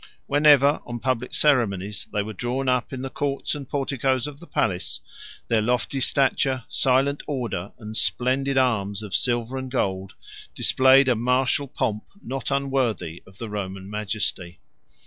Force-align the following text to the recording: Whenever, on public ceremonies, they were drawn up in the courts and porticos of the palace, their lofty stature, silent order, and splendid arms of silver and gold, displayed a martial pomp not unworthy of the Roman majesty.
Whenever, 0.25 0.81
on 0.87 0.97
public 0.99 1.31
ceremonies, 1.31 2.07
they 2.11 2.23
were 2.23 2.33
drawn 2.33 2.67
up 2.67 2.91
in 2.91 3.03
the 3.03 3.09
courts 3.11 3.53
and 3.53 3.69
porticos 3.69 4.25
of 4.25 4.39
the 4.39 4.47
palace, 4.47 4.99
their 5.47 5.61
lofty 5.61 5.99
stature, 5.99 6.63
silent 6.69 7.21
order, 7.27 7.71
and 7.77 7.95
splendid 7.95 8.57
arms 8.57 9.03
of 9.03 9.13
silver 9.13 9.59
and 9.59 9.69
gold, 9.69 10.13
displayed 10.55 11.07
a 11.07 11.13
martial 11.13 11.67
pomp 11.67 12.03
not 12.19 12.49
unworthy 12.49 13.21
of 13.27 13.37
the 13.37 13.47
Roman 13.47 13.87
majesty. 13.91 14.59